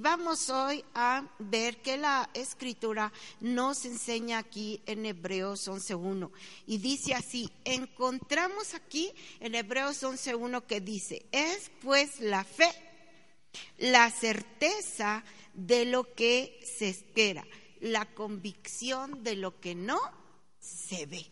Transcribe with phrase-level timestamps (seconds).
[0.00, 6.30] Vamos hoy a ver que la escritura nos enseña aquí en Hebreos 11.1
[6.68, 12.70] y dice así, encontramos aquí en Hebreos 11.1 que dice, es pues la fe,
[13.78, 15.24] la certeza
[15.54, 17.44] de lo que se espera,
[17.80, 19.98] la convicción de lo que no
[20.60, 21.26] se ve.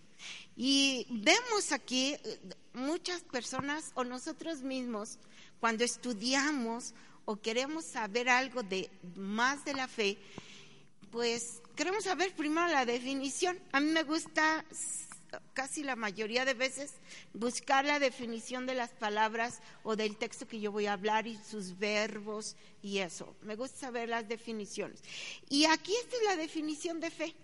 [0.57, 2.41] Y vemos aquí eh,
[2.73, 5.19] muchas personas o nosotros mismos
[5.61, 6.95] cuando estudiamos
[7.27, 10.17] o queremos saber algo de más de la fe,
[11.11, 13.59] pues queremos saber primero la definición.
[13.73, 14.65] A mí me gusta
[15.53, 16.95] casi la mayoría de veces
[17.35, 21.37] buscar la definición de las palabras o del texto que yo voy a hablar y
[21.37, 23.37] sus verbos y eso.
[23.43, 25.03] Me gusta saber las definiciones.
[25.49, 27.35] Y aquí esta es la definición de fe.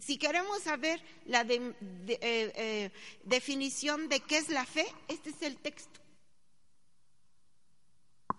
[0.00, 1.74] Si queremos saber la eh,
[2.18, 2.90] eh,
[3.24, 6.00] definición de qué es la fe, este es el texto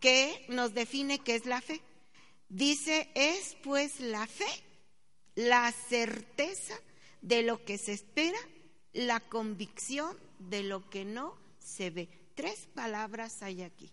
[0.02, 1.80] que nos define qué es la fe.
[2.50, 4.50] Dice, es pues la fe,
[5.36, 6.74] la certeza
[7.22, 8.40] de lo que se espera,
[8.92, 12.10] la convicción de lo que no se ve.
[12.36, 13.90] Tres palabras hay aquí.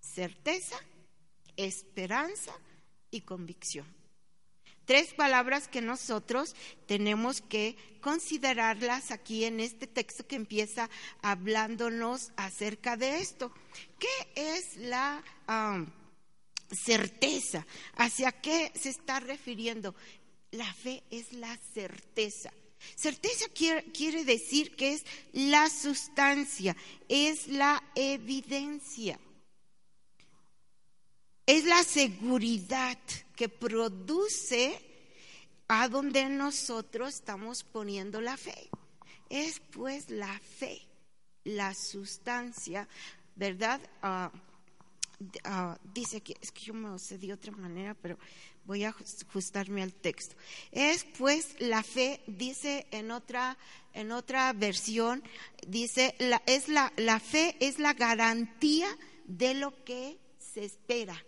[0.00, 0.78] Certeza,
[1.56, 2.52] esperanza
[3.10, 3.86] y convicción.
[4.88, 10.88] Tres palabras que nosotros tenemos que considerarlas aquí en este texto que empieza
[11.20, 13.52] hablándonos acerca de esto.
[13.98, 15.22] ¿Qué es la
[16.70, 17.66] certeza?
[17.96, 19.94] ¿Hacia qué se está refiriendo?
[20.52, 22.50] La fe es la certeza.
[22.94, 26.74] Certeza quiere, quiere, decir que es la sustancia,
[27.10, 29.20] es la evidencia,
[31.44, 32.98] es la seguridad
[33.38, 34.80] que produce
[35.68, 38.68] a donde nosotros estamos poniendo la fe.
[39.30, 40.82] Es pues la fe,
[41.44, 42.88] la sustancia,
[43.36, 43.80] ¿verdad?
[44.02, 44.32] Ah,
[45.44, 48.18] ah, dice que es que yo me sé de otra manera, pero
[48.64, 50.34] voy a ajustarme al texto.
[50.72, 53.56] Es pues la fe, dice en otra,
[53.92, 55.22] en otra versión,
[55.64, 56.16] dice,
[56.46, 58.88] es la, la fe es la garantía
[59.26, 61.24] de lo que se espera.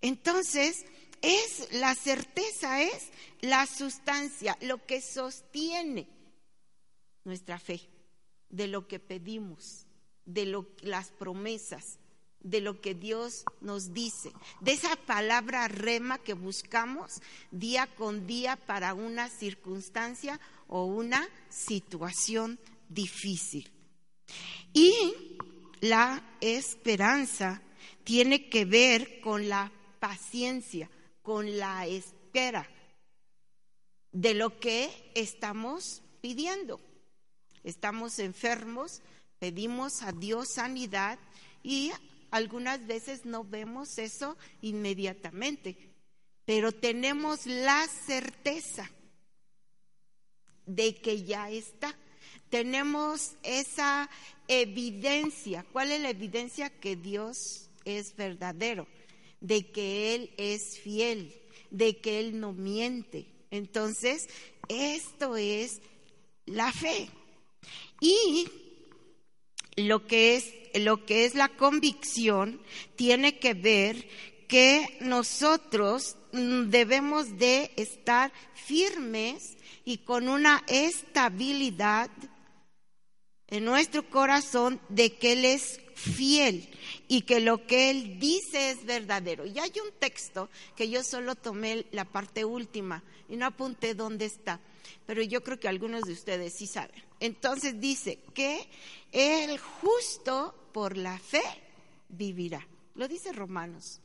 [0.00, 0.84] Entonces,
[1.22, 3.08] es la certeza, es
[3.40, 6.08] la sustancia, lo que sostiene
[7.24, 7.80] nuestra fe,
[8.48, 9.86] de lo que pedimos,
[10.24, 11.98] de lo, las promesas,
[12.40, 17.20] de lo que Dios nos dice, de esa palabra rema que buscamos
[17.50, 23.70] día con día para una circunstancia o una situación difícil.
[24.72, 25.36] Y
[25.80, 27.62] la esperanza
[28.04, 30.90] tiene que ver con la paciencia,
[31.22, 32.66] con la espera
[34.12, 36.80] de lo que estamos pidiendo.
[37.64, 39.02] Estamos enfermos,
[39.38, 41.18] pedimos a Dios sanidad
[41.62, 41.92] y
[42.30, 45.76] algunas veces no vemos eso inmediatamente,
[46.44, 48.90] pero tenemos la certeza
[50.64, 51.94] de que ya está.
[52.48, 54.08] Tenemos esa
[54.46, 55.64] evidencia.
[55.72, 56.70] ¿Cuál es la evidencia?
[56.70, 58.86] Que Dios es verdadero
[59.40, 61.34] de que Él es fiel,
[61.70, 63.26] de que Él no miente.
[63.50, 64.28] Entonces,
[64.68, 65.80] esto es
[66.46, 67.08] la fe.
[68.00, 68.48] Y
[69.76, 72.60] lo que es, lo que es la convicción
[72.96, 74.08] tiene que ver
[74.48, 82.10] que nosotros debemos de estar firmes y con una estabilidad
[83.46, 86.68] en nuestro corazón de que Él es fiel
[87.08, 89.46] y que lo que él dice es verdadero.
[89.46, 94.26] Y hay un texto que yo solo tomé la parte última y no apunté dónde
[94.26, 94.60] está,
[95.06, 97.02] pero yo creo que algunos de ustedes sí saben.
[97.18, 98.68] Entonces dice que
[99.10, 101.42] el justo por la fe
[102.10, 102.66] vivirá.
[102.94, 104.00] Lo dice Romanos.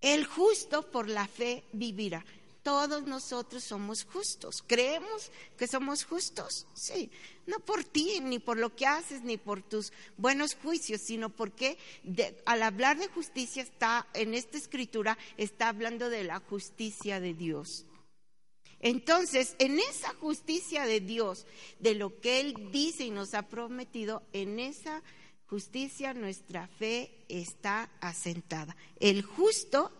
[0.00, 2.24] El justo por la fe vivirá
[2.64, 4.64] todos nosotros somos justos.
[4.66, 6.66] ¿Creemos que somos justos?
[6.74, 7.10] Sí,
[7.46, 11.78] no por ti, ni por lo que haces, ni por tus buenos juicios, sino porque
[12.46, 17.84] al hablar de justicia está, en esta escritura, está hablando de la justicia de Dios.
[18.80, 21.46] Entonces, en esa justicia de Dios,
[21.78, 25.02] de lo que Él dice y nos ha prometido, en esa
[25.46, 28.74] justicia nuestra fe está asentada.
[28.98, 29.92] El justo,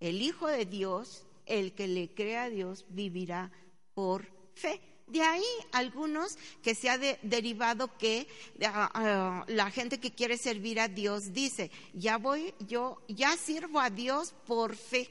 [0.00, 3.50] el Hijo de Dios, el que le crea a Dios vivirá
[3.94, 4.80] por fe.
[5.06, 8.28] De ahí algunos que se ha derivado que
[8.64, 13.80] ah, ah, la gente que quiere servir a Dios dice, ya voy, yo ya sirvo
[13.80, 15.10] a Dios por fe.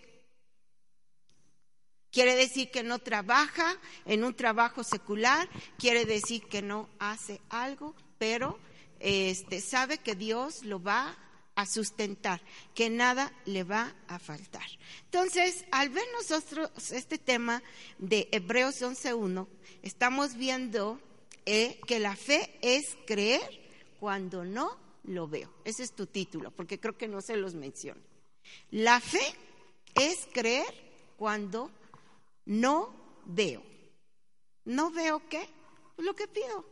[2.11, 3.75] Quiere decir que no trabaja
[4.05, 8.59] en un trabajo secular, quiere decir que no hace algo, pero
[8.99, 11.17] este, sabe que Dios lo va
[11.57, 12.39] a sustentar,
[12.75, 14.67] que nada le va a faltar.
[15.05, 17.63] Entonces, al ver nosotros este tema
[17.97, 19.47] de Hebreos 11.1,
[19.81, 21.01] estamos viendo
[21.47, 23.41] eh, que la fe es creer
[23.99, 25.51] cuando no lo veo.
[25.65, 28.01] Ese es tu título, porque creo que no se los menciono.
[28.69, 29.33] La fe
[29.95, 30.71] es creer
[31.17, 31.71] cuando
[32.45, 32.93] no
[33.25, 33.63] veo.
[34.63, 35.49] ¿No veo qué?
[35.97, 36.69] Lo que pido.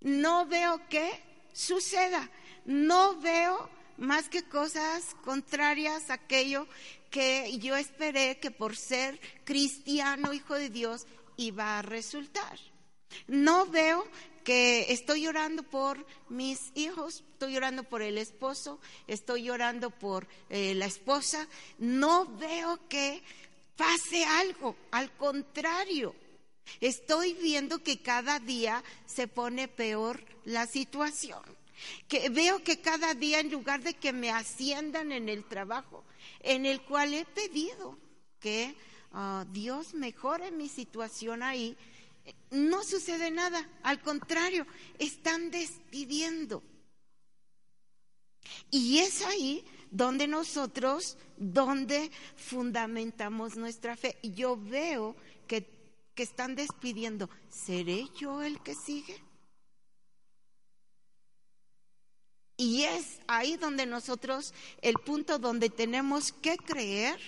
[0.00, 1.10] No veo qué
[1.52, 2.30] suceda.
[2.64, 6.66] No veo más que cosas contrarias a aquello
[7.10, 11.06] que yo esperé que por ser cristiano, hijo de Dios,
[11.36, 12.58] iba a resultar.
[13.26, 14.06] No veo
[14.44, 20.74] que estoy llorando por mis hijos, estoy llorando por el esposo, estoy llorando por eh,
[20.74, 21.46] la esposa,
[21.78, 23.22] no veo que
[23.76, 26.14] pase algo, al contrario,
[26.80, 31.42] estoy viendo que cada día se pone peor la situación
[32.08, 36.04] que veo que cada día en lugar de que me asciendan en el trabajo
[36.40, 37.98] en el cual he pedido
[38.40, 38.74] que
[39.12, 41.76] ah, Dios mejore mi situación ahí,
[42.50, 44.66] no sucede nada, al contrario,
[44.98, 46.62] están despidiendo.
[48.70, 54.18] Y es ahí donde nosotros, donde fundamentamos nuestra fe.
[54.22, 55.68] Yo veo que,
[56.14, 57.30] que están despidiendo.
[57.48, 59.22] ¿Seré yo el que sigue?
[62.62, 67.18] Y es ahí donde nosotros, el punto donde tenemos que creer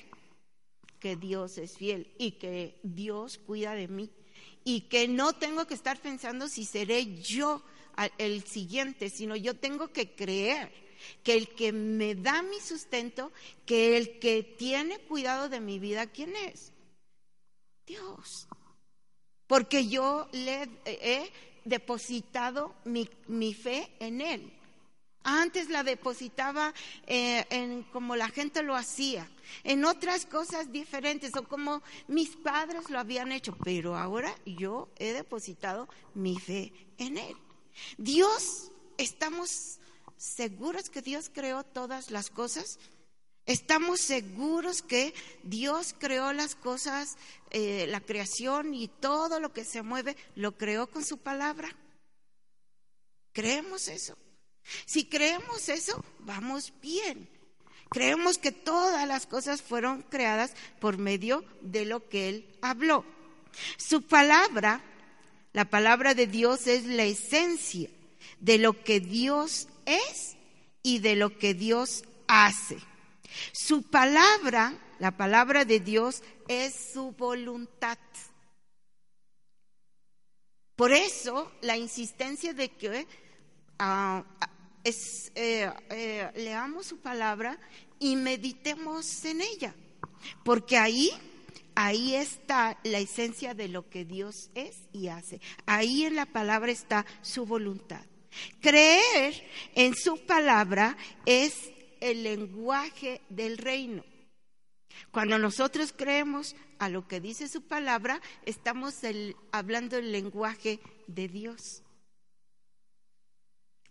[1.00, 4.12] que Dios es fiel y que Dios cuida de mí
[4.62, 7.64] y que no tengo que estar pensando si seré yo
[8.16, 10.72] el siguiente, sino yo tengo que creer
[11.25, 13.32] que el que me da mi sustento,
[13.66, 16.72] que el que tiene cuidado de mi vida, ¿quién es?
[17.88, 18.46] Dios.
[19.48, 21.28] Porque yo le he
[21.64, 24.52] depositado mi, mi fe en Él.
[25.25, 26.75] Antes la depositaba
[27.06, 29.26] eh, en como la gente lo hacía,
[29.62, 35.15] en otras cosas diferentes o como mis padres lo habían hecho, pero ahora yo he
[35.15, 37.37] depositado mi fe en Él.
[37.97, 39.79] Dios, ¿estamos
[40.19, 42.79] seguros que Dios creó todas las cosas?
[43.47, 47.17] ¿Estamos seguros que Dios creó las cosas,
[47.50, 51.75] eh, la creación y todo lo que se mueve, lo creó con su palabra?
[53.32, 54.17] ¿Creemos eso?
[54.87, 57.28] Si creemos eso, vamos bien.
[57.90, 63.05] Creemos que todas las cosas fueron creadas por medio de lo que Él habló.
[63.76, 64.82] Su palabra,
[65.52, 67.88] la palabra de Dios es la esencia
[68.40, 70.37] de lo que Dios es
[70.82, 72.78] y de lo que Dios hace.
[73.52, 77.99] Su palabra, la palabra de Dios, es su voluntad.
[80.76, 83.06] Por eso la insistencia de que
[83.78, 84.25] ah,
[84.84, 87.58] es, eh, eh, leamos su palabra
[87.98, 89.75] y meditemos en ella,
[90.44, 91.10] porque ahí,
[91.75, 95.40] ahí está la esencia de lo que Dios es y hace.
[95.64, 98.04] Ahí en la palabra está su voluntad.
[98.60, 99.34] Creer
[99.75, 101.70] en su palabra es
[102.00, 104.04] el lenguaje del reino.
[105.10, 108.96] Cuando nosotros creemos a lo que dice su palabra, estamos
[109.50, 111.83] hablando el lenguaje de Dios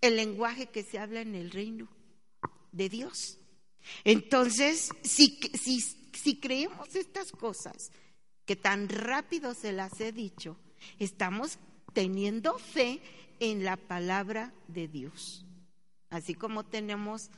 [0.04, 1.88] el lenguaje que se habla en el reino
[2.74, 3.40] de Dios.
[4.04, 7.92] Entonces, si, creemos estas cosas
[8.46, 10.58] que tan rápido se las he dicho,
[11.00, 11.58] estamos
[11.94, 13.01] teniendo fe
[13.39, 15.46] en la palabra de Dios.
[16.10, 17.30] Así como tenemos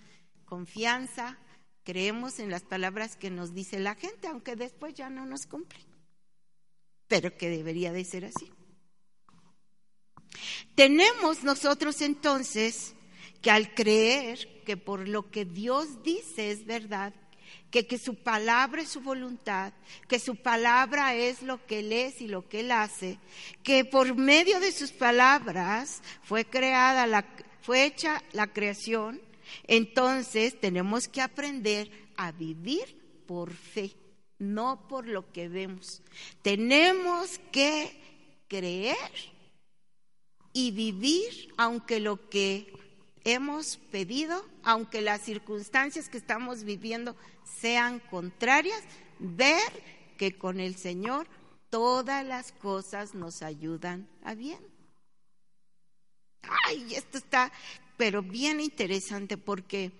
[0.46, 1.38] confianza,
[1.84, 5.80] creemos en las palabras que nos dice la gente, aunque después ya no nos cumple.
[7.08, 8.52] Pero que debería de ser así.
[10.76, 12.96] Tenemos nosotros entonces
[13.42, 17.14] que al creer que por lo que Dios dice es verdad,
[17.70, 19.74] que, que, su palabra es su voluntad,
[20.08, 23.20] que su palabra es lo que Él es y lo que Él hace,
[23.64, 27.26] que por medio de sus palabras fue creada, la,
[27.62, 29.22] fue hecha la creación,
[29.68, 33.94] entonces tenemos que aprender a vivir por fe,
[34.40, 36.02] no por lo que vemos.
[36.42, 37.92] Tenemos que
[38.48, 38.96] creer
[40.56, 42.72] y vivir aunque lo que
[43.26, 48.82] hemos pedido, aunque las circunstancias que estamos viviendo sean contrarias,
[49.20, 49.62] ver
[50.18, 51.28] que con el Señor
[51.70, 54.66] todas las cosas nos ayudan a bien.
[56.68, 57.52] Ay, esto está,
[57.98, 59.92] pero bien interesante porque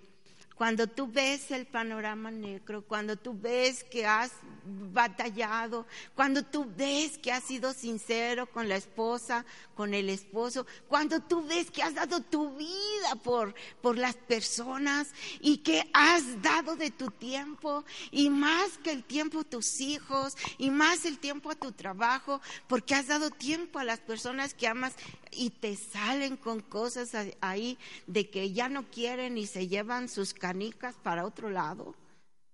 [0.56, 4.32] cuando tú ves el panorama negro, cuando tú ves que has
[4.64, 9.44] batallado, cuando tú ves que has sido sincero con la esposa,
[9.74, 15.12] con el esposo, cuando tú ves que has dado tu vida por, por las personas
[15.40, 20.36] y que has dado de tu tiempo y más que el tiempo a tus hijos
[20.56, 24.68] y más el tiempo a tu trabajo, porque has dado tiempo a las personas que
[24.68, 24.94] amas
[25.30, 27.10] y te salen con cosas
[27.42, 31.96] ahí de que ya no quieren y se llevan sus canicas para otro lado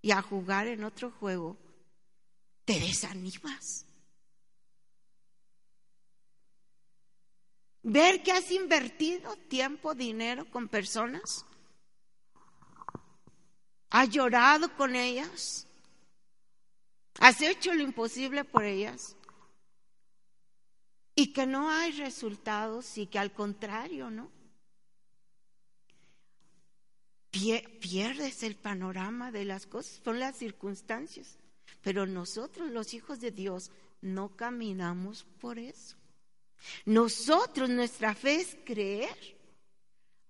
[0.00, 1.58] y a jugar en otro juego,
[2.64, 3.84] te desanimas.
[7.82, 11.44] Ver que has invertido tiempo, dinero con personas,
[13.90, 15.66] has llorado con ellas,
[17.18, 19.16] has hecho lo imposible por ellas
[21.14, 24.41] y que no hay resultados y que al contrario, ¿no?
[27.32, 31.38] Pierdes el panorama de las cosas, son las circunstancias.
[31.82, 33.70] Pero nosotros, los hijos de Dios,
[34.00, 35.96] no caminamos por eso.
[36.84, 39.16] Nosotros, nuestra fe es creer,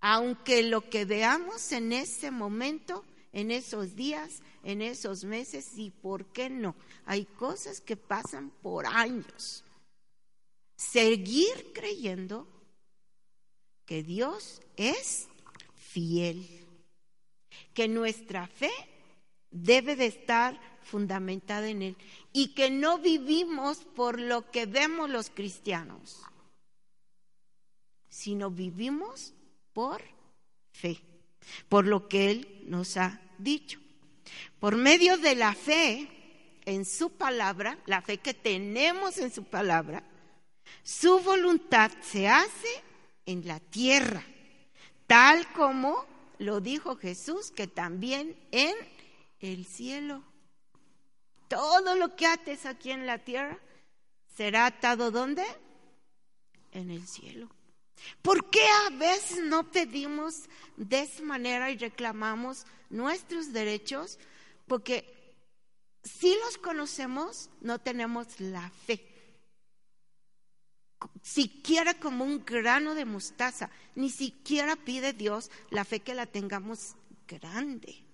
[0.00, 6.26] aunque lo que veamos en ese momento, en esos días, en esos meses, y por
[6.32, 9.64] qué no, hay cosas que pasan por años
[10.90, 12.47] seguir creyendo
[13.87, 15.28] que Dios es
[15.75, 16.62] fiel,
[17.75, 18.71] que nuestra fe
[19.50, 21.97] debe de estar fundamentada en Él
[22.33, 26.23] y que no vivimos por lo que vemos los cristianos,
[28.09, 29.35] sino vivimos
[29.73, 30.02] por
[30.73, 30.99] fe,
[31.69, 33.79] por lo que Él nos ha dicho.
[34.59, 36.09] Por medio de la fe
[36.64, 40.02] en su palabra, la fe que tenemos en su palabra,
[40.83, 42.69] su voluntad se hace
[43.26, 44.25] en la tierra,
[45.07, 46.12] tal como
[46.42, 48.75] lo dijo Jesús, que también en
[49.40, 50.22] el cielo.
[51.49, 53.58] Todo lo que ates aquí en la tierra
[54.37, 55.44] será atado ¿dónde?
[56.72, 57.49] En el cielo.
[58.22, 64.18] ¿Por qué a veces no pedimos de esa manera y reclamamos nuestros derechos?
[64.66, 65.37] Porque
[66.02, 69.12] si los conocemos, no tenemos la fe
[71.23, 76.97] siquiera como un grano de mostaza, ni siquiera pide Dios la fe que la tengamos
[77.26, 78.04] grande.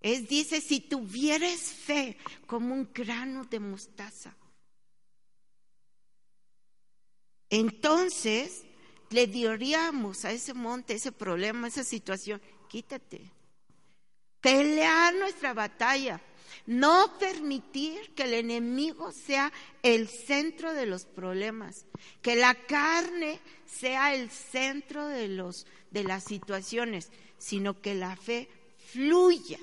[0.00, 4.36] Es, dice, si tuvieres fe como un grano de mostaza,
[7.48, 8.64] entonces
[9.10, 13.30] le diríamos a ese monte, ese problema, esa situación, quítate.
[14.40, 16.20] Pelear nuestra batalla
[16.66, 21.86] no permitir que el enemigo sea el centro de los problemas,
[22.22, 28.48] que la carne sea el centro de, los, de las situaciones, sino que la fe
[28.92, 29.58] fluya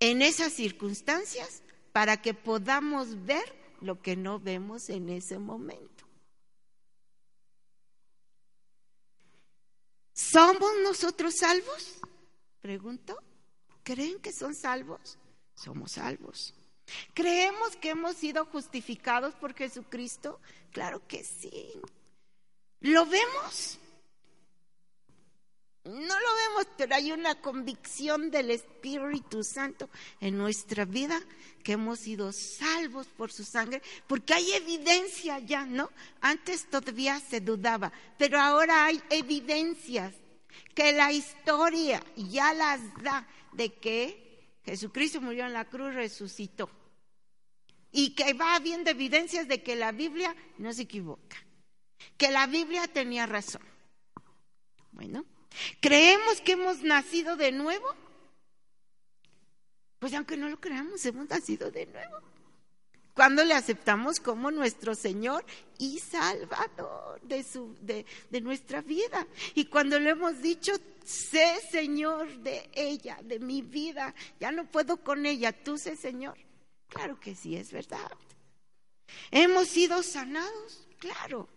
[0.00, 1.62] en esas circunstancias
[1.92, 6.06] para que podamos ver lo que no vemos en ese momento.
[10.12, 12.00] ¿Somos nosotros salvos?
[12.60, 13.18] Pregunto.
[13.86, 15.16] ¿Creen que son salvos?
[15.54, 16.52] Somos salvos.
[17.14, 20.40] ¿Creemos que hemos sido justificados por Jesucristo?
[20.72, 21.70] Claro que sí.
[22.80, 23.78] ¿Lo vemos?
[25.84, 29.88] No lo vemos, pero hay una convicción del Espíritu Santo
[30.20, 31.20] en nuestra vida
[31.62, 35.90] que hemos sido salvos por su sangre, porque hay evidencia ya, ¿no?
[36.20, 40.12] Antes todavía se dudaba, pero ahora hay evidencias
[40.74, 46.70] que la historia ya las da de que Jesucristo murió en la cruz, resucitó.
[47.92, 51.36] Y que va habiendo evidencias de que la Biblia no se equivoca,
[52.16, 53.62] que la Biblia tenía razón.
[54.92, 55.24] Bueno,
[55.80, 57.86] ¿creemos que hemos nacido de nuevo?
[59.98, 62.35] Pues aunque no lo creamos, hemos nacido de nuevo
[63.16, 65.42] cuando le aceptamos como nuestro Señor
[65.78, 69.26] y Salvador de, su, de, de nuestra vida.
[69.54, 74.98] Y cuando le hemos dicho, sé Señor de ella, de mi vida, ya no puedo
[74.98, 76.36] con ella, tú sé Señor.
[76.88, 78.12] Claro que sí, es verdad.
[79.30, 81.48] Hemos sido sanados, claro.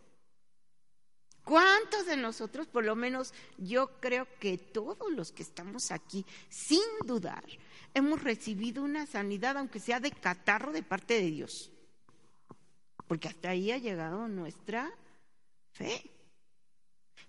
[1.43, 6.79] ¿Cuántos de nosotros, por lo menos yo creo que todos los que estamos aquí, sin
[7.05, 7.43] dudar,
[7.93, 11.71] hemos recibido una sanidad, aunque sea de catarro, de parte de Dios.
[13.07, 14.91] Porque hasta ahí ha llegado nuestra
[15.73, 16.11] fe.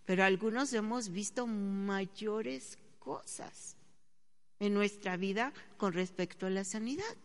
[0.05, 3.77] Pero algunos hemos visto mayores cosas
[4.59, 7.17] en nuestra vida con respecto a la sanidad.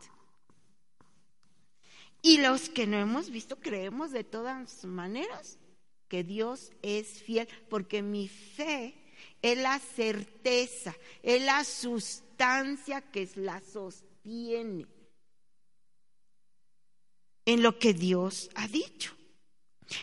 [2.22, 5.60] Y los que no hemos visto creemos de todas maneras
[6.08, 8.96] que Dios es fiel, porque mi fe
[9.42, 14.86] es la certeza, es la sustancia que la sostiene
[17.46, 19.14] en lo que Dios ha dicho.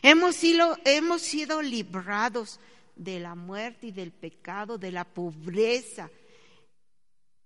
[0.03, 2.61] Hemos sido, hemos sido librados
[2.95, 6.11] de la muerte y del pecado, de la pobreza.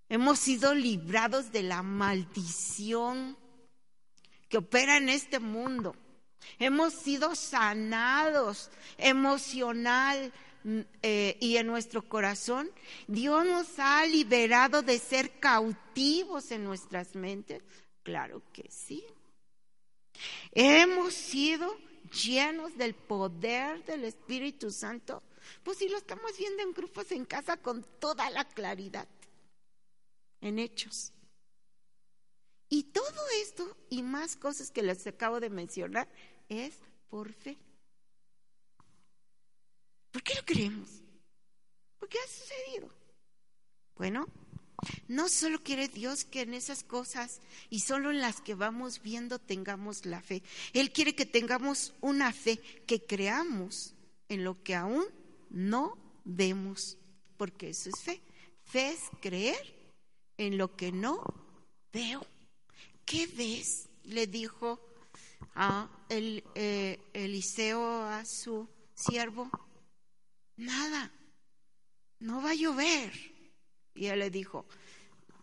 [0.09, 3.37] Hemos sido librados de la maldición
[4.49, 5.97] que opera en este mundo.
[6.59, 10.33] Hemos sido sanados emocional
[11.03, 12.71] eh, y en nuestro corazón.
[13.07, 17.63] Dios nos ha liberado de ser cautivos en nuestras mentes.
[18.03, 19.05] Claro que sí.
[20.53, 21.77] Hemos sido
[22.25, 25.23] llenos del poder del Espíritu Santo.
[25.63, 29.09] Pues si lo estamos viendo en grupos en casa con toda la claridad,
[30.41, 31.13] en hechos.
[32.69, 36.09] Y todo esto y más cosas que les acabo de mencionar
[36.49, 36.75] es
[37.09, 37.57] por fe.
[40.17, 40.89] ¿Por qué lo creemos?
[41.99, 42.91] ¿Por qué ha sucedido?
[43.97, 44.27] Bueno,
[45.09, 49.39] no solo quiere Dios que en esas cosas y solo en las que vamos viendo
[49.39, 50.43] tengamos la fe.
[50.73, 52.57] Él quiere que tengamos una fe,
[52.87, 53.93] que creamos
[54.31, 55.05] en lo que aún
[55.51, 56.97] no vemos,
[57.37, 58.23] porque eso es fe.
[58.65, 59.93] Fe es creer
[60.39, 61.23] en lo que no
[61.93, 62.27] veo.
[63.05, 63.91] ¿Qué ves?
[64.05, 64.81] Le dijo
[65.55, 69.51] a eh, Eliseo a su siervo.
[70.57, 71.13] Nada,
[72.21, 73.13] no va a llover.
[73.95, 74.67] Y él le dijo,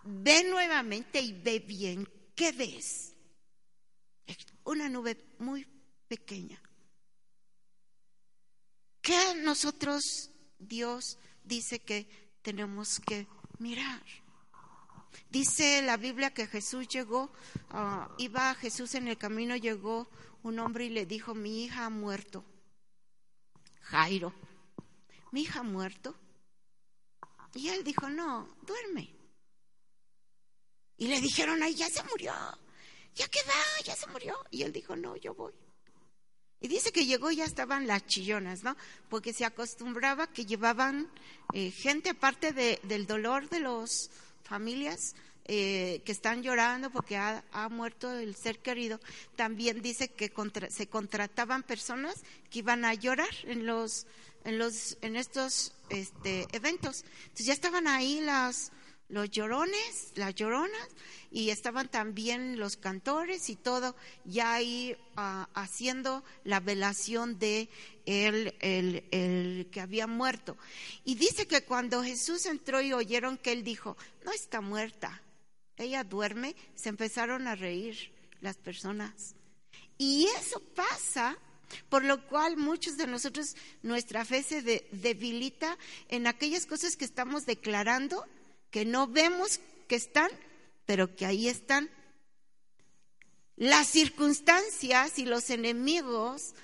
[0.04, 2.08] ve nuevamente y ve bien.
[2.36, 3.16] ¿Qué ves?
[4.64, 5.68] Una nube muy
[6.08, 6.62] pequeña.
[9.02, 12.08] ¿Qué nosotros, Dios, dice que
[12.42, 13.28] tenemos que
[13.60, 14.02] mirar?
[15.30, 17.32] Dice la Biblia que Jesús llegó,
[17.72, 20.08] uh, iba Jesús en el camino, llegó
[20.44, 22.46] un hombre y le dijo, mi hija ha muerto.
[23.82, 24.34] Jairo,
[25.34, 26.16] mi hija ha muerto.
[27.56, 29.10] Y él dijo, no, duerme.
[30.98, 32.34] Y le dijeron, ay, ya se murió,
[33.16, 34.38] ya que va, ya se murió.
[34.52, 35.54] Y él dijo, no, yo voy.
[36.62, 38.78] Y dice que llegó y ya estaban las chillonas, ¿no?
[39.10, 41.12] Porque se acostumbraba que llevaban
[41.54, 44.12] eh, gente aparte de, del dolor de los
[44.44, 49.02] familias eh, que están llorando porque ha, muerto el ser querido,
[49.36, 50.32] también dice que
[50.70, 54.08] se contrataban personas que iban a llorar en los
[54.44, 57.06] en los en estos este, eventos.
[57.24, 58.72] Entonces ya estaban ahí las
[59.10, 60.88] los llorones, las lloronas,
[61.30, 67.70] y estaban también los cantores y todo, ya ahí ah, haciendo la velación de
[68.06, 70.58] el, el, el, que había muerto.
[71.04, 75.22] Y dice que cuando Jesús entró y oyeron que él dijo, no está muerta,
[75.78, 79.36] ella duerme, se empezaron a reír las personas.
[79.98, 81.38] Y eso pasa
[81.90, 85.78] por lo cual muchos de nosotros nuestra fe se debilita
[86.10, 88.26] en aquellas cosas que estamos declarando
[88.72, 90.30] que no vemos que están,
[90.86, 91.90] pero que ahí están.
[93.56, 96.56] Las circunstancias y los enemigos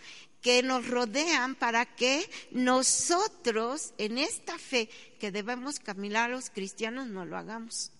[0.41, 7.25] que nos rodean para que nosotros en esta fe que debemos caminar los cristianos no
[7.25, 7.91] lo hagamos.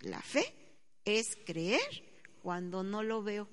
[0.00, 0.54] La fe
[1.04, 1.80] es creer
[2.42, 3.48] cuando no lo veo.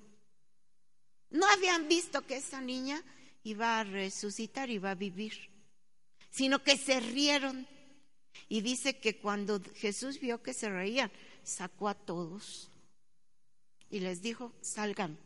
[1.30, 3.04] No habían visto que esa niña
[3.44, 5.50] iba a resucitar, iba a vivir,
[6.30, 7.68] sino que se rieron
[8.48, 11.12] y dice que cuando Jesús vio que se reían,
[11.44, 12.70] sacó a todos
[13.90, 15.18] y les dijo, salgan.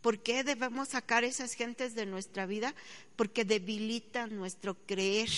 [0.00, 2.74] ¿Por qué debemos sacar esas gentes de nuestra vida?
[3.16, 5.30] Porque debilitan nuestro creer.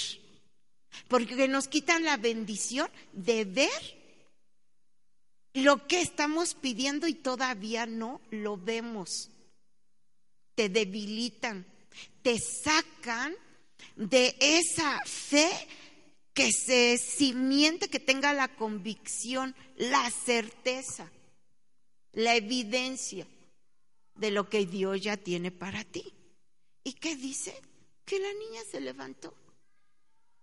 [1.08, 3.99] Porque nos quitan la bendición de ver
[5.54, 9.30] lo que estamos pidiendo y todavía no lo vemos.
[10.54, 11.66] Te debilitan,
[12.22, 13.34] te sacan
[13.96, 15.50] de esa fe
[16.32, 21.10] que se simiente, que tenga la convicción, la certeza,
[22.12, 23.26] la evidencia
[24.14, 26.12] de lo que Dios ya tiene para ti.
[26.84, 27.60] ¿Y qué dice?
[28.04, 29.34] Que la niña se levantó.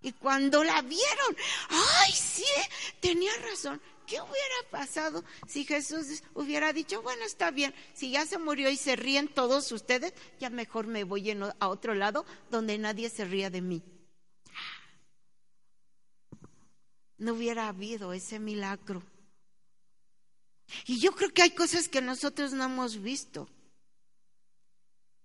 [0.01, 1.37] Y cuando la vieron,
[1.69, 2.43] ay, sí,
[2.99, 3.81] tenía razón.
[4.07, 8.77] ¿Qué hubiera pasado si Jesús hubiera dicho, bueno, está bien, si ya se murió y
[8.77, 13.49] se ríen todos ustedes, ya mejor me voy a otro lado donde nadie se ría
[13.49, 13.83] de mí?
[17.17, 19.03] No hubiera habido ese milagro.
[20.85, 23.49] Y yo creo que hay cosas que nosotros no hemos visto,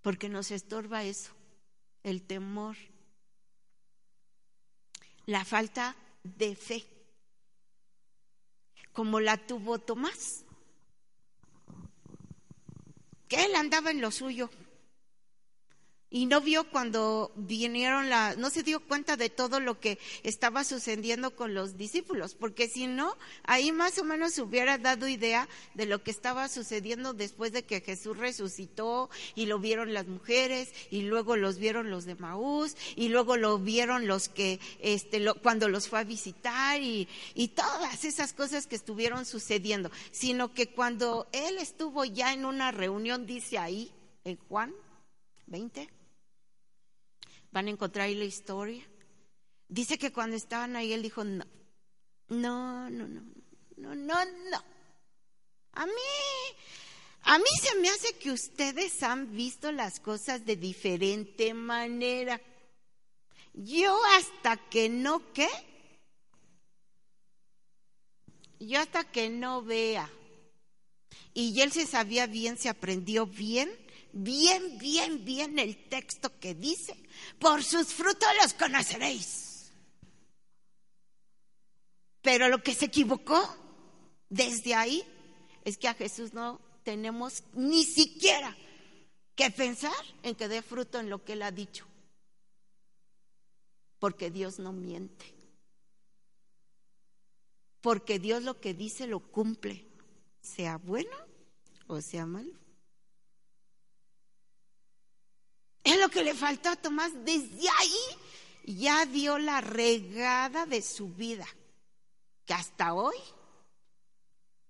[0.01, 1.31] porque nos estorba eso,
[2.03, 2.77] el temor,
[5.27, 6.85] la falta de fe
[8.93, 10.45] como la tuvo Tomás,
[13.29, 14.51] que él andaba en lo suyo.
[16.15, 20.63] Y no vio cuando vinieron la, no se dio cuenta de todo lo que estaba
[20.63, 25.49] sucediendo con los discípulos, porque si no, ahí más o menos se hubiera dado idea
[25.73, 30.75] de lo que estaba sucediendo después de que Jesús resucitó y lo vieron las mujeres
[30.91, 35.71] y luego los vieron los de Maús y luego lo vieron los que, este, cuando
[35.71, 41.27] los fue a visitar y, y todas esas cosas que estuvieron sucediendo, sino que cuando
[41.33, 43.91] él estuvo ya en una reunión, dice ahí,
[44.25, 44.75] en Juan
[45.47, 46.02] 20
[47.53, 48.83] van a encontrar ahí la historia.
[49.69, 51.45] Dice que cuando estaban ahí, él dijo, no,
[52.29, 53.23] no, no, no,
[53.77, 54.65] no, no, no.
[55.75, 55.93] A mí,
[57.23, 62.41] a mí se me hace que ustedes han visto las cosas de diferente manera.
[63.55, 65.49] Yo hasta que no, ¿qué?
[68.61, 70.11] Yo hasta que no vea.
[71.35, 73.82] Y él se sabía bien, se aprendió bien
[74.13, 76.97] bien, bien, bien el texto que dice,
[77.39, 79.73] por sus frutos los conoceréis.
[82.21, 83.43] Pero lo que se equivocó
[84.29, 85.03] desde ahí
[85.65, 88.57] es que a Jesús no tenemos ni siquiera
[89.35, 91.87] que pensar en que dé fruto en lo que él ha dicho.
[93.99, 95.35] Porque Dios no miente.
[97.81, 99.85] Porque Dios lo que dice lo cumple,
[100.41, 101.17] sea bueno
[101.89, 102.62] o sea malo.
[105.85, 107.13] Es lo que le faltó a Tomás.
[107.25, 111.47] Desde ahí ya dio la regada de su vida,
[112.47, 113.17] que hasta hoy,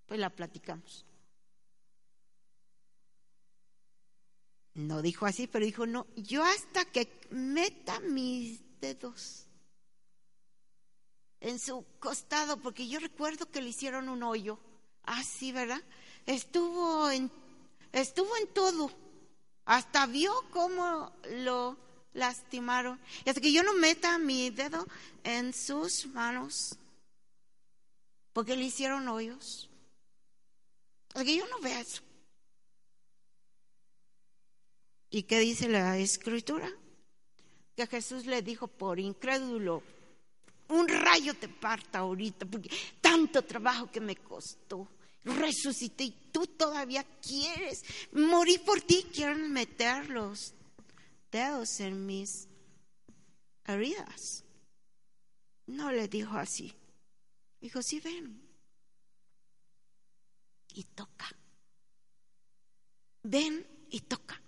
[0.07, 1.05] pues la platicamos.
[4.75, 9.46] No dijo así, pero dijo, no, yo hasta que meta mis dedos
[11.40, 14.59] en su costado, porque yo recuerdo que le hicieron un hoyo,
[15.03, 15.83] así, ah, ¿verdad?
[16.25, 17.31] Estuvo en,
[17.92, 18.90] estuvo en todo
[19.64, 21.77] hasta vio cómo lo
[22.14, 23.01] lastimaron.
[23.25, 24.87] Y hasta que yo no meta mi dedo
[25.25, 26.77] en sus manos,
[28.33, 29.68] porque le hicieron hoyos.
[31.09, 32.03] Hasta que yo no vea eso.
[35.11, 36.68] ¿Y qué dice la escritura?
[37.77, 39.83] Que Jesús le dijo por incrédulo,
[40.68, 42.70] un rayo te parta ahorita, porque
[43.01, 44.88] tanto trabajo que me costó
[45.24, 50.54] resucité y tú todavía quieres morir por ti, quieren meter los
[51.30, 52.48] dedos en mis
[53.66, 54.44] heridas.
[55.66, 56.74] No le dijo así.
[57.61, 58.42] Dijo, sí, ven.
[60.74, 61.28] Y toca.
[63.22, 64.40] Ven y toca.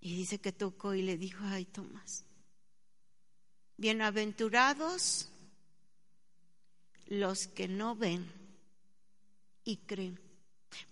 [0.00, 2.24] Y dice que tocó y le dijo, ay, Tomás,
[3.76, 5.28] bienaventurados
[7.06, 8.43] los que no ven
[9.64, 10.20] y creen.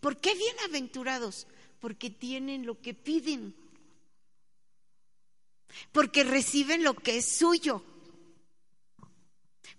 [0.00, 1.46] ¿Por qué bienaventurados?
[1.80, 3.54] Porque tienen lo que piden.
[5.90, 7.82] Porque reciben lo que es suyo.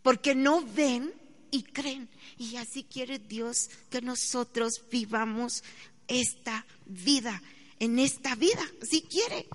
[0.01, 1.13] Porque no ven
[1.51, 2.09] y creen.
[2.37, 5.63] Y así quiere Dios que nosotros vivamos
[6.07, 7.41] esta vida,
[7.79, 8.63] en esta vida.
[8.81, 9.47] Si quiere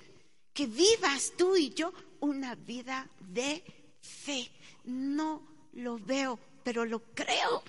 [0.53, 3.63] que vivas tú y yo una vida de
[4.01, 4.51] fe.
[4.85, 5.41] No
[5.73, 7.63] lo veo, pero lo creo.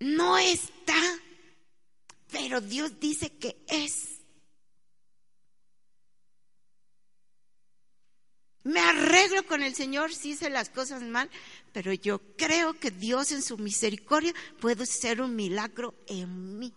[0.00, 1.00] No está,
[2.30, 4.18] pero Dios dice que es.
[8.62, 11.30] Me arreglo con el Señor si hice las cosas mal,
[11.72, 16.74] pero yo creo que Dios en su misericordia puede hacer un milagro en mí.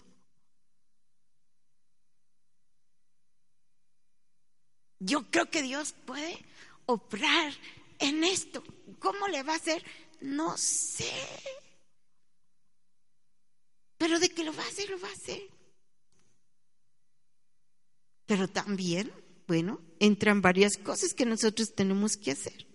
[4.99, 6.45] Yo creo que Dios puede
[6.85, 7.53] obrar
[7.99, 8.63] en esto.
[8.99, 9.83] ¿Cómo le va a hacer?
[10.21, 11.11] No sé.
[14.01, 15.43] Pero de que lo va a hacer, lo va a hacer.
[18.25, 19.11] Pero también,
[19.47, 22.65] bueno, entran varias cosas que nosotros tenemos que hacer.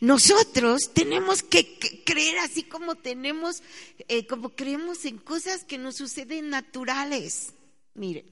[0.00, 3.62] Nosotros tenemos que, creer así como tenemos,
[4.08, 7.54] eh, como creemos en cosas que nos suceden naturales.
[7.94, 8.26] Mire,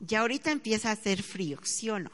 [0.00, 2.10] ya ahorita empieza a hacer frío, ¿sí o no?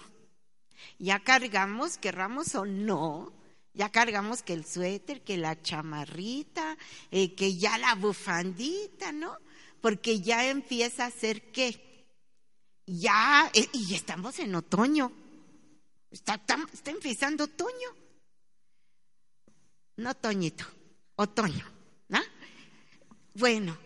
[0.99, 3.33] Ya cargamos, querramos o no,
[3.75, 6.79] ya cargamos que el suéter, que la chamarrita,
[7.11, 9.37] eh, que ya la bufandita, ¿no?
[9.81, 12.07] Porque ya empieza a ser qué.
[12.87, 15.13] Ya, eh, y estamos en otoño.
[16.11, 16.41] Está,
[16.87, 17.89] empezando otoño.
[19.97, 20.65] No otoñito,
[21.17, 21.67] otoño,
[22.09, 22.21] ¿no?
[23.35, 23.77] Bueno,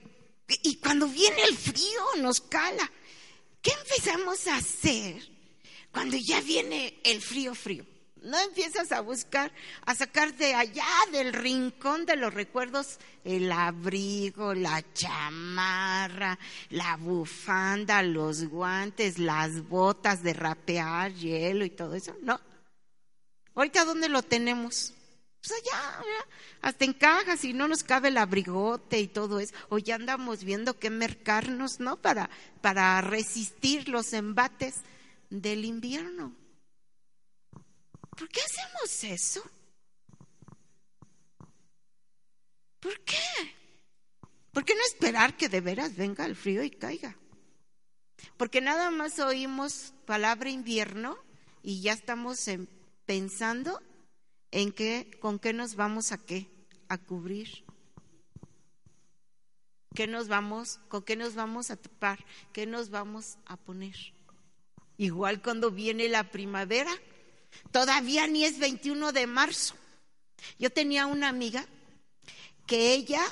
[0.62, 2.90] y cuando viene el frío nos cala.
[3.62, 5.29] ¿Qué empezamos a hacer
[5.90, 7.85] cuando ya viene el frío frío?
[8.22, 9.52] No empiezas a buscar,
[9.87, 16.38] a sacar de allá del rincón de los recuerdos el abrigo, la chamarra,
[16.70, 22.16] la bufanda, los guantes, las botas de rapear, hielo y todo eso.
[22.22, 22.40] No.
[23.54, 24.94] Ahorita, ¿dónde lo tenemos?
[25.40, 26.04] Pues allá,
[26.62, 29.54] hasta en cajas y no nos cabe el abrigote y todo eso.
[29.68, 31.96] O ya andamos viendo qué mercarnos, ¿no?
[31.96, 32.28] Para,
[32.61, 34.76] para resistir los embates
[35.31, 36.35] del invierno.
[38.18, 39.42] ¿Por qué hacemos eso?
[42.81, 43.16] ¿Por qué?
[44.52, 47.16] ¿Por qué no esperar que de veras venga el frío y caiga?
[48.37, 51.16] Porque nada más oímos palabra invierno
[51.62, 52.44] y ya estamos
[53.07, 53.81] pensando
[54.50, 56.48] en qué, con qué nos vamos a qué,
[56.88, 57.64] a cubrir.
[59.94, 62.24] ¿Qué nos vamos, con qué nos vamos a tapar?
[62.52, 63.96] ¿Qué nos vamos a poner?
[64.96, 66.90] Igual cuando viene la primavera,
[67.70, 69.74] Todavía ni es 21 de marzo.
[70.58, 71.66] Yo tenía una amiga
[72.66, 73.22] que ella,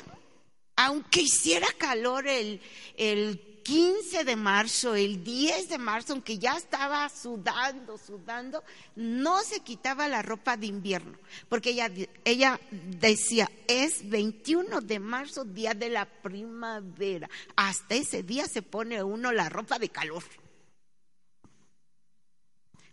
[0.76, 2.60] aunque hiciera calor el,
[2.96, 8.62] el 15 de marzo, el 10 de marzo, aunque ya estaba sudando, sudando,
[8.94, 11.90] no se quitaba la ropa de invierno, porque ella,
[12.24, 17.28] ella decía, es 21 de marzo, día de la primavera.
[17.56, 20.22] Hasta ese día se pone uno la ropa de calor.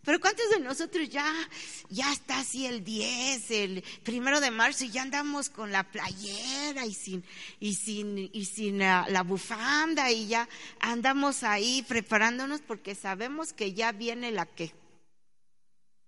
[0.04, 1.26] Pero ¿cuántos de nosotros ya,
[1.90, 6.86] ya está así el 10, el primero de marzo y ya andamos con la playera
[6.86, 7.24] y sin,
[7.62, 10.50] y sin, y sin la, la bufanda y ya
[10.82, 14.74] andamos ahí preparándonos porque sabemos que ya viene la que,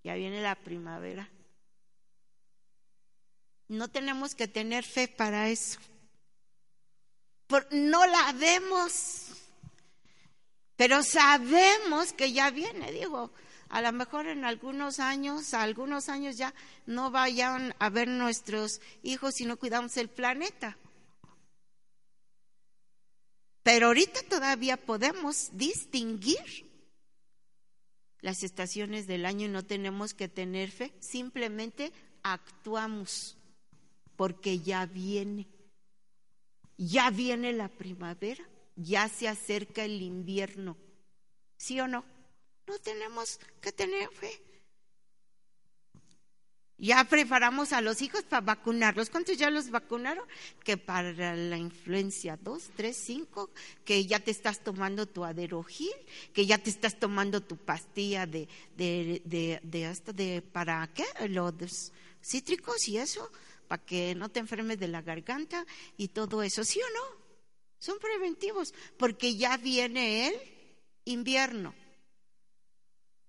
[0.04, 1.30] ya viene la primavera.
[3.70, 5.80] No tenemos que tener fe para eso.
[7.48, 9.28] Por, no la vemos,
[10.76, 13.32] pero sabemos que ya viene, digo
[13.70, 16.54] a lo mejor en algunos años, algunos años ya
[16.86, 20.78] no vayan a ver nuestros hijos si no cuidamos el planeta.
[23.64, 26.66] Pero ahorita todavía podemos distinguir
[28.22, 31.92] las estaciones del año y no tenemos que tener fe, simplemente
[32.24, 33.38] actuamos
[34.16, 35.48] porque ya viene,
[36.78, 38.44] ya viene la primavera,
[38.76, 40.78] ya se acerca el invierno,
[41.58, 42.04] ¿sí o no?
[42.68, 44.42] No tenemos que tener fe.
[46.78, 49.10] Ya preparamos a los hijos para vacunarlos.
[49.10, 50.28] ¿Cuántos ya los vacunaron?
[50.64, 53.50] Que para la influencia 2, 3, 5,
[53.86, 55.94] que ya te estás tomando tu aderogil,
[56.34, 61.06] que ya te estás tomando tu pastilla de, de, de, de esto de, ¿para qué?
[61.30, 63.32] Los cítricos y eso,
[63.70, 66.66] para que no te enfermes de la garganta y todo eso.
[66.66, 67.26] ¿Sí o no?
[67.80, 70.36] Son preventivos, porque ya viene el
[71.06, 71.74] invierno.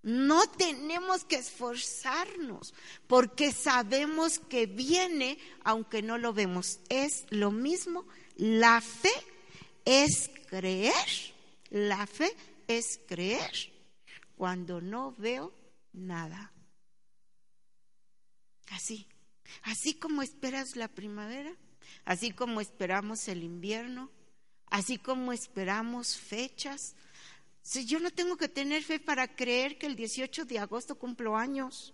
[0.06, 2.74] No tenemos que esforzarnos
[3.08, 6.78] porque sabemos que viene aunque no lo vemos.
[6.88, 8.06] Es lo mismo.
[8.36, 9.10] La fe
[9.84, 10.94] es creer.
[11.70, 12.32] La fe
[12.68, 13.50] es creer
[14.36, 15.52] cuando no veo
[15.92, 16.52] nada.
[18.70, 19.08] Así.
[19.62, 21.52] Así como esperas la primavera,
[22.04, 24.12] así como esperamos el invierno,
[24.66, 26.94] así como esperamos fechas,
[27.66, 31.36] si yo no tengo que tener fe para creer que el 18 de agosto cumplo
[31.36, 31.92] años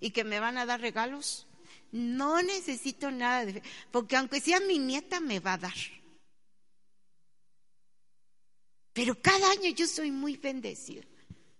[0.00, 1.46] y que me van a dar regalos.
[1.92, 5.76] No necesito nada de fe, porque aunque sea mi nieta me va a dar.
[8.92, 11.04] Pero cada año yo soy muy bendecida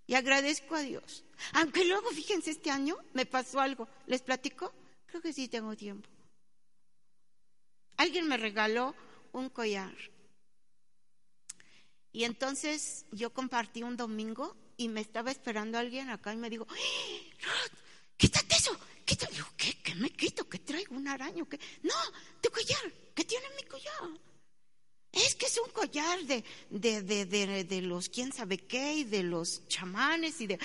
[0.08, 1.22] y agradezco a Dios.
[1.52, 3.88] Aunque luego, fíjense, este año me pasó algo.
[4.08, 4.74] ¿Les platico?
[5.06, 6.08] Creo que sí tengo tiempo.
[7.98, 8.96] Alguien me regaló
[9.30, 9.94] un collar
[12.12, 16.66] y entonces yo compartí un domingo y me estaba esperando alguien acá y me dijo,
[16.66, 17.78] Ruth,
[18.16, 19.34] quítate eso, quítate.
[19.34, 19.80] Yo, ¿qué?
[19.82, 20.48] ¿Qué me quito?
[20.48, 20.94] ¿Qué traigo?
[20.94, 21.48] ¿Un araño?
[21.48, 21.58] ¿Qué?
[21.82, 21.94] No,
[22.40, 24.20] tu collar, ¿qué tiene mi collar?
[25.12, 29.04] Es que es un collar de, de, de, de, de los quién sabe qué y
[29.04, 30.58] de los chamanes y de...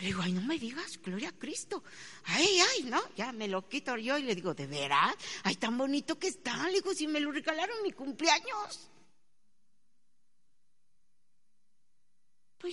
[0.00, 1.82] Le digo, ay, no me digas, gloria a Cristo.
[2.24, 5.14] Ay, ay, no, ya me lo quito yo y le digo, ¿de veras?
[5.44, 6.68] Ay, tan bonito que está.
[6.68, 8.90] Le digo, si me lo regalaron mi cumpleaños.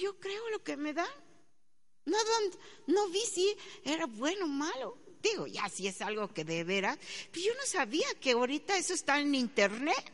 [0.03, 1.07] Yo creo lo que me dan.
[2.05, 2.17] No,
[2.87, 4.97] no, vi si era bueno o malo.
[5.21, 6.99] Digo, ya si es algo que de veras.
[7.31, 10.11] Pero yo no sabía que ahorita eso está en internet.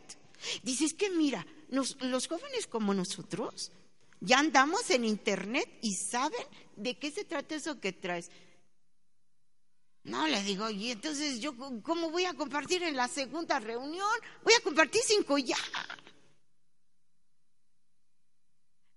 [0.62, 3.72] Dices que mira, los jóvenes como nosotros
[4.22, 8.30] ya andamos en internet y saben de qué se trata eso que traes.
[10.04, 14.10] No, le digo, y entonces yo, ¿cómo voy a compartir en la segunda reunión?
[14.44, 15.58] Voy a compartir cinco ya.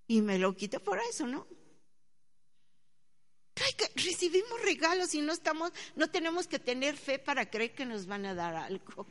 [0.06, 1.46] Y me lo quito por eso, ¿no?
[3.94, 8.26] recibimos regalos y no estamos, no tenemos que tener fe para creer que nos van
[8.26, 9.06] a dar algo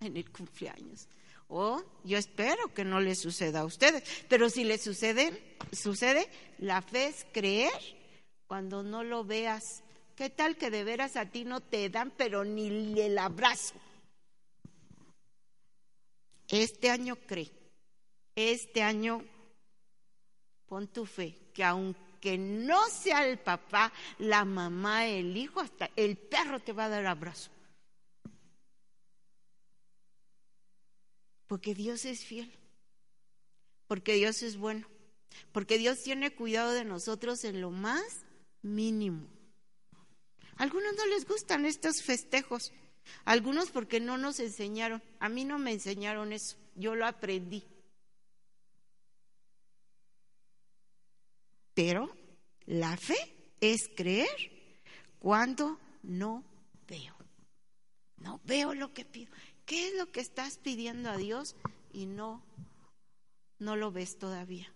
[0.00, 1.08] en el cumpleaños.
[1.48, 6.28] O yo espero que no les suceda a ustedes, pero si les sucede, sucede,
[6.58, 7.72] la fe es creer
[8.46, 9.82] cuando no lo veas.
[10.16, 13.74] ¿Qué tal que de veras a ti no te dan, pero ni el abrazo?
[16.48, 17.52] Este año cree,
[18.34, 19.24] este año
[20.68, 26.16] pon tu fe, que aunque no sea el papá, la mamá, el hijo, hasta el
[26.16, 27.50] perro te va a dar abrazo.
[31.46, 32.52] Porque Dios es fiel,
[33.86, 34.86] porque Dios es bueno,
[35.52, 38.24] porque Dios tiene cuidado de nosotros en lo más
[38.62, 39.28] mínimo.
[40.56, 42.72] A algunos no les gustan estos festejos,
[43.24, 45.02] algunos porque no nos enseñaron.
[45.20, 47.64] A mí no me enseñaron eso, yo lo aprendí.
[51.76, 52.10] Pero
[52.64, 53.18] la fe
[53.60, 54.50] es creer
[55.18, 56.42] cuando no
[56.88, 57.14] veo.
[58.16, 59.30] No veo lo que pido.
[59.66, 61.54] ¿Qué es lo que estás pidiendo a Dios
[61.92, 62.42] y no
[63.58, 64.72] no lo ves todavía?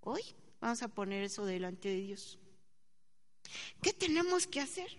[0.00, 0.22] Hoy
[0.60, 2.38] vamos a poner eso delante de Dios.
[3.82, 4.96] ¿Qué tenemos que hacer?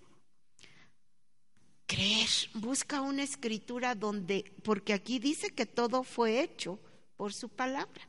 [1.85, 2.27] Creer.
[2.53, 6.81] Busca una escritura donde, porque aquí dice que todo fue hecho
[7.15, 8.08] por su palabra.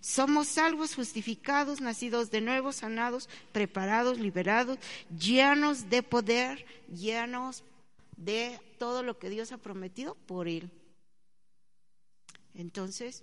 [0.00, 4.78] Somos salvos, justificados, nacidos de nuevo, sanados, preparados, liberados,
[5.16, 7.62] llenos de poder, llenos
[8.16, 10.70] de todo lo que Dios ha prometido por Él.
[12.54, 13.22] Entonces,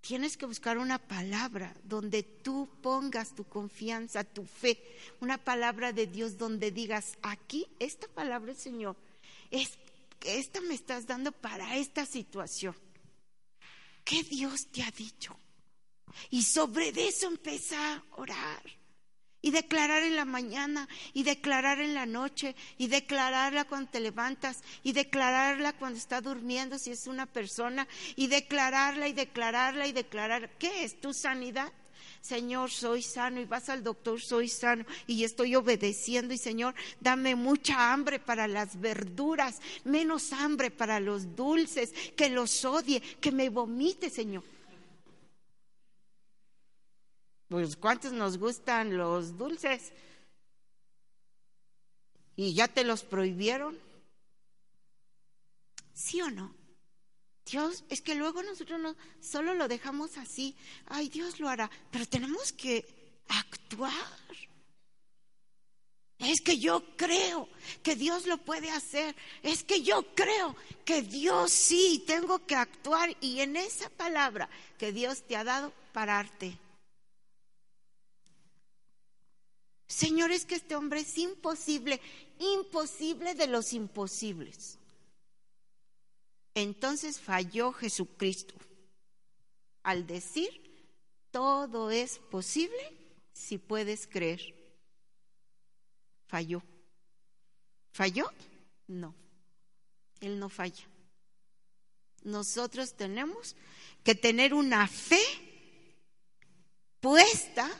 [0.00, 4.82] tienes que buscar una palabra donde tú pongas tu confianza, tu fe,
[5.20, 8.96] una palabra de Dios donde digas, aquí, esta palabra, Señor,
[9.50, 9.78] es,
[10.24, 12.74] esta me estás dando para esta situación.
[14.04, 15.36] ¿Qué Dios te ha dicho?
[16.32, 18.62] Y sobre eso empieza a orar.
[19.42, 24.62] Y declarar en la mañana, y declarar en la noche, y declararla cuando te levantas,
[24.82, 30.56] y declararla cuando está durmiendo, si es una persona, y declararla, y declararla, y declarar.
[30.56, 31.70] ¿Qué es tu sanidad?
[32.22, 37.34] Señor, soy sano y vas al doctor, soy sano y estoy obedeciendo y Señor, dame
[37.34, 43.50] mucha hambre para las verduras, menos hambre para los dulces, que los odie, que me
[43.50, 44.44] vomite, Señor.
[47.52, 49.92] Pues ¿cuántos nos gustan los dulces?
[52.34, 53.78] ¿Y ya te los prohibieron?
[55.92, 56.54] ¿Sí o no?
[57.44, 62.06] Dios, es que luego nosotros no solo lo dejamos así, ay, Dios lo hará, pero
[62.06, 62.86] tenemos que
[63.28, 63.92] actuar.
[66.20, 67.50] Es que yo creo
[67.82, 69.14] que Dios lo puede hacer.
[69.42, 74.90] Es que yo creo que Dios sí, tengo que actuar y en esa palabra que
[74.90, 76.61] Dios te ha dado, pararte.
[79.92, 82.00] Señor, es que este hombre es imposible,
[82.38, 84.78] imposible de los imposibles.
[86.54, 88.54] Entonces falló Jesucristo
[89.82, 90.48] al decir,
[91.30, 92.80] todo es posible
[93.34, 94.40] si puedes creer.
[96.26, 96.62] Falló.
[97.92, 98.32] ¿Falló?
[98.86, 99.14] No,
[100.20, 100.88] Él no falla.
[102.22, 103.56] Nosotros tenemos
[104.02, 105.22] que tener una fe
[106.98, 107.70] puesta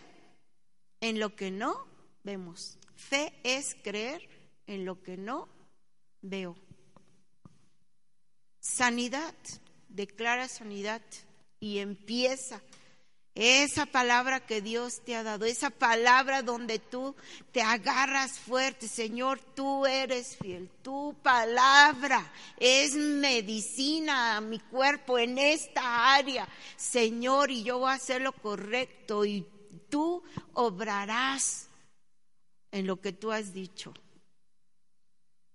[1.01, 1.92] en lo que no
[2.23, 2.79] vemos.
[2.95, 4.29] Fe es creer
[4.67, 5.49] en lo que no
[6.21, 6.57] veo.
[8.61, 9.35] Sanidad,
[9.89, 11.03] declara sanidad
[11.59, 12.61] y empieza
[13.35, 17.17] esa palabra que Dios te ha dado, esa palabra donde tú
[17.51, 25.39] te agarras fuerte, Señor, tú eres fiel, tu palabra es medicina a mi cuerpo en
[25.39, 29.47] esta área, Señor, y yo voy a hacer lo correcto y
[29.89, 31.69] tú obrarás
[32.73, 33.95] en lo que tú has dicho.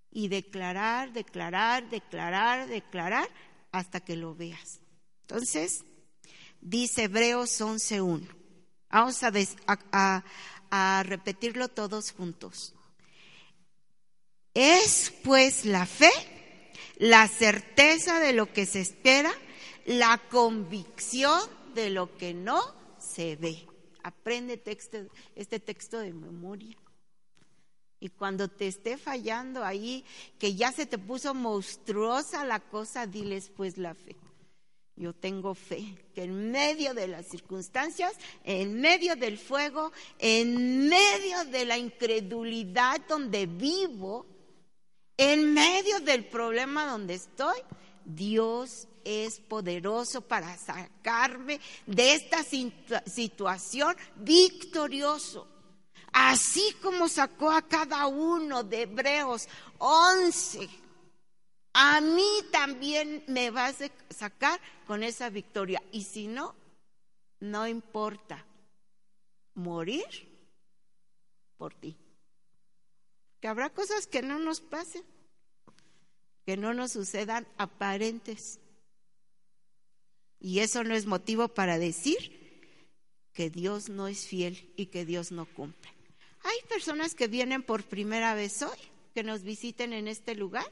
[0.09, 3.29] Y declarar, declarar, declarar, declarar
[3.71, 4.79] hasta que lo veas.
[5.21, 5.83] Entonces,
[6.61, 8.27] dice Hebreos 11.1.
[8.89, 10.23] Vamos a,
[10.71, 12.73] a repetirlo todos juntos.
[14.53, 16.09] Es pues la fe,
[16.97, 19.31] la certeza de lo que se espera,
[19.85, 21.39] la convicción
[21.75, 22.61] de lo que no
[22.97, 23.67] se ve.
[24.03, 24.61] Aprende
[25.35, 26.77] este texto de memoria.
[27.99, 30.05] Y cuando te esté fallando ahí,
[30.37, 34.15] que ya se te puso monstruosa la cosa, diles pues la fe.
[34.95, 41.45] Yo tengo fe que en medio de las circunstancias, en medio del fuego, en medio
[41.45, 44.25] de la incredulidad donde vivo,
[45.15, 47.59] en medio del problema donde estoy,
[48.05, 52.43] Dios es poderoso para sacarme de esta
[53.05, 55.47] situación victorioso
[56.19, 59.47] así como sacó a cada uno de Hebreos
[59.77, 60.67] 11,
[61.73, 65.81] a mí también me vas a sacar con esa victoria.
[65.91, 66.55] Y si no,
[67.39, 68.43] no importa
[69.53, 70.05] morir
[71.57, 71.95] por ti.
[73.39, 75.03] Que habrá cosas que no nos pasen,
[76.47, 78.59] que no nos sucedan aparentes.
[80.39, 85.31] Y eso no es motivo para decir que Dios no es fiel y que Dios
[85.31, 85.96] no cumple.
[86.47, 88.77] Hay personas que vienen por primera vez hoy,
[89.13, 90.65] que nos visiten en este lugar.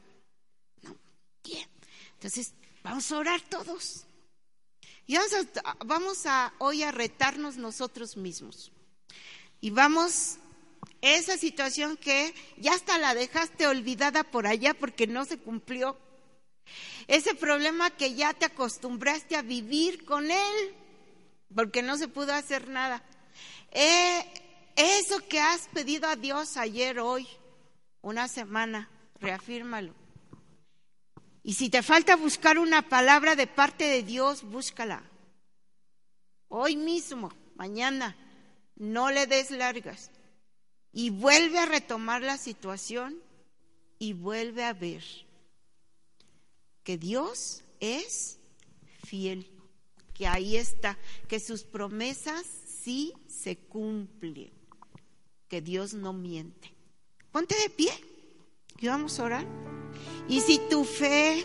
[0.84, 0.96] No,
[1.44, 1.68] ¿quién?
[2.14, 4.06] Entonces, vamos a orar todos.
[5.06, 8.72] Y vamos a, vamos a hoy a retarnos nosotros mismos.
[9.60, 10.38] Y vamos,
[11.02, 16.00] esa situación que ya hasta la dejaste olvidada por allá porque no se cumplió.
[17.08, 20.76] Ese problema que ya te acostumbraste a vivir con él
[21.54, 23.04] porque no se pudo hacer nada.
[23.72, 24.45] Eh,
[24.76, 27.28] eso que has pedido a Dios ayer, hoy,
[28.02, 29.94] una semana, reafírmalo.
[31.44, 35.04] Y si te falta buscar una palabra de parte de Dios, búscala.
[36.48, 38.18] Hoy mismo, mañana,
[38.76, 40.12] no le des largas.
[40.92, 43.22] Y vuelve a retomar la situación
[44.00, 45.04] y vuelve a ver
[46.84, 48.40] que Dios es
[49.04, 49.50] fiel,
[50.14, 50.98] que ahí está,
[51.28, 52.46] que sus promesas
[52.84, 54.52] sí se cumplen,
[55.48, 56.74] que Dios no miente.
[57.32, 57.92] Ponte de pie
[58.80, 59.46] y vamos a orar.
[60.28, 61.44] Y si tu fe,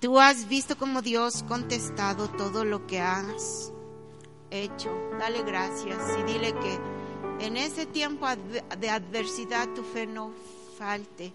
[0.00, 3.72] tú has visto como Dios contestado todo lo que has
[4.50, 6.78] hecho, dale gracias y dile que
[7.46, 8.26] en ese tiempo
[8.78, 10.32] de adversidad tu fe no
[10.76, 11.34] falte.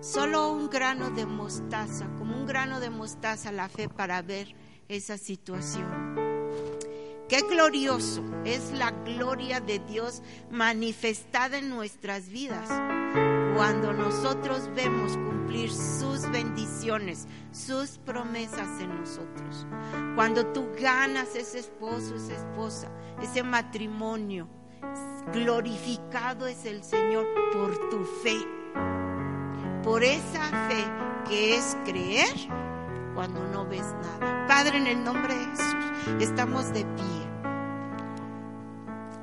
[0.00, 4.54] Solo un grano de mostaza, como un grano de mostaza la fe para ver
[4.88, 6.27] esa situación.
[7.28, 12.68] Qué glorioso es la gloria de Dios manifestada en nuestras vidas
[13.54, 19.66] cuando nosotros vemos cumplir sus bendiciones, sus promesas en nosotros.
[20.14, 22.90] Cuando tú ganas ese esposo, esa esposa,
[23.22, 24.48] ese matrimonio,
[25.30, 28.38] glorificado es el Señor por tu fe,
[29.82, 30.84] por esa fe
[31.28, 32.67] que es creer
[33.18, 34.46] cuando no ves nada.
[34.46, 35.74] Padre, en el nombre de Jesús,
[36.20, 37.28] estamos de pie.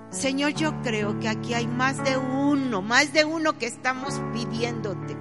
[0.09, 5.13] Señor, yo creo que aquí hay más de uno, más de uno que estamos pidiéndote.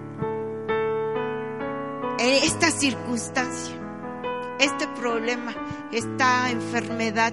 [2.19, 3.77] En esta circunstancia,
[4.59, 5.55] este problema,
[5.93, 7.33] esta enfermedad,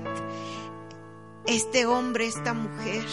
[1.48, 3.04] este hombre, esta mujer,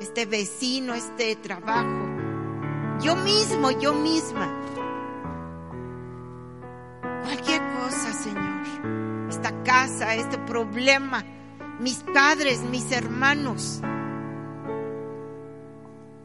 [0.00, 2.04] este vecino, este trabajo,
[3.00, 4.52] yo mismo, yo misma.
[7.24, 9.28] Cualquier cosa, Señor.
[9.28, 11.24] Esta casa, este problema
[11.78, 13.80] mis padres, mis hermanos.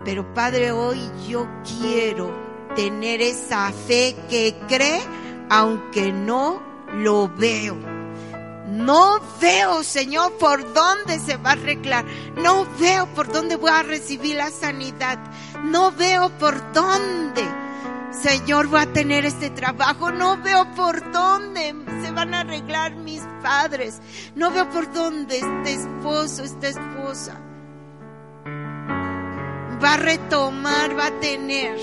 [0.03, 1.47] Pero Padre, hoy yo
[1.79, 2.33] quiero
[2.75, 5.01] tener esa fe que cree
[5.49, 6.61] aunque no
[6.95, 7.77] lo veo.
[8.67, 12.05] No veo, Señor, por dónde se va a arreglar.
[12.35, 15.19] No veo por dónde voy a recibir la sanidad.
[15.63, 17.43] No veo por dónde
[18.21, 20.11] Señor, voy a tener este trabajo.
[20.11, 24.01] No veo por dónde se van a arreglar mis padres.
[24.35, 27.41] No veo por dónde este esposo, esta esposa
[29.83, 31.77] va a retomar, va a tener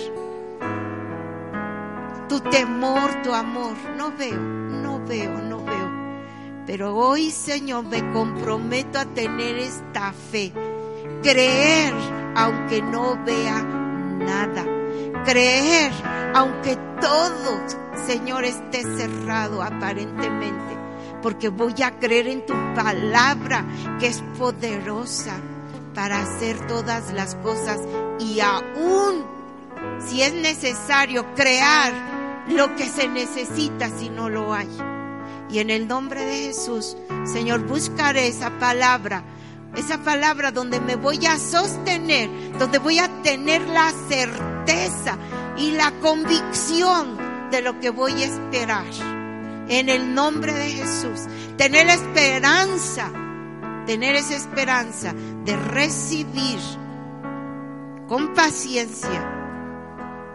[2.28, 3.76] tu temor, tu amor.
[3.96, 5.90] No veo, no veo, no veo.
[6.66, 10.52] Pero hoy, Señor, me comprometo a tener esta fe.
[11.22, 11.92] Creer
[12.36, 14.79] aunque no vea nada
[15.24, 15.92] creer,
[16.34, 17.60] aunque todo,
[18.06, 20.76] Señor, esté cerrado aparentemente,
[21.22, 23.64] porque voy a creer en tu palabra
[23.98, 25.36] que es poderosa
[25.94, 27.80] para hacer todas las cosas
[28.18, 29.24] y aún,
[30.06, 31.92] si es necesario, crear
[32.48, 34.68] lo que se necesita si no lo hay.
[35.50, 39.24] Y en el nombre de Jesús, Señor, buscaré esa palabra
[39.76, 45.16] esa palabra donde me voy a sostener, donde voy a tener la certeza
[45.56, 47.16] y la convicción
[47.50, 48.86] de lo que voy a esperar.
[49.68, 51.26] En el nombre de Jesús.
[51.56, 53.10] Tener esperanza,
[53.86, 55.14] tener esa esperanza
[55.44, 56.58] de recibir
[58.08, 59.40] con paciencia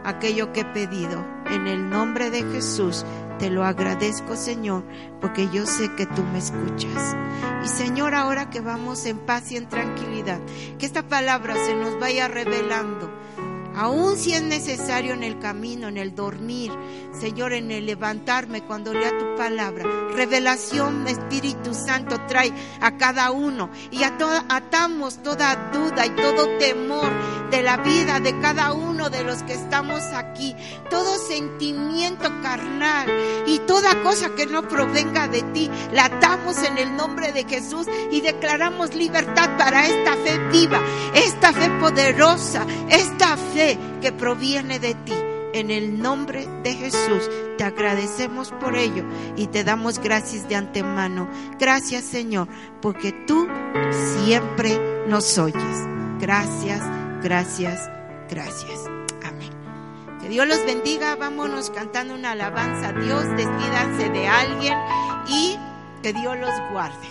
[0.05, 1.25] aquello que he pedido.
[1.47, 3.05] En el nombre de Jesús
[3.37, 4.83] te lo agradezco, Señor,
[5.21, 7.15] porque yo sé que tú me escuchas.
[7.63, 10.39] Y Señor, ahora que vamos en paz y en tranquilidad,
[10.79, 13.09] que esta palabra se nos vaya revelando
[13.75, 16.71] Aún si es necesario en el camino, en el dormir,
[17.11, 19.83] Señor, en el levantarme cuando lea tu palabra.
[20.13, 27.11] Revelación, Espíritu Santo, trae a cada uno y atamos toda duda y todo temor
[27.55, 30.53] de la vida de cada uno de los que estamos aquí.
[30.89, 33.07] Todo sentimiento carnal
[33.47, 37.87] y toda cosa que no provenga de ti, la atamos en el nombre de Jesús
[38.11, 40.81] y declaramos libertad para esta fe viva,
[41.13, 45.13] esta fe poderosa, esta fe que proviene de ti.
[45.53, 49.05] En el nombre de Jesús te agradecemos por ello
[49.37, 51.29] y te damos gracias de antemano.
[51.57, 52.49] Gracias Señor,
[52.81, 53.47] porque tú
[54.25, 54.77] siempre
[55.07, 55.95] nos oyes.
[56.19, 56.81] Gracias,
[57.25, 57.89] gracias,
[58.29, 58.85] gracias.
[59.25, 59.49] Amén.
[60.21, 61.15] Que Dios los bendiga.
[61.15, 63.25] Vámonos cantando una alabanza a Dios.
[63.35, 64.77] Despídanse de alguien
[65.27, 65.57] y
[66.03, 67.07] que Dios los guarde.